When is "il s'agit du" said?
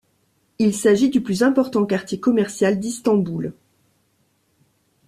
0.57-1.21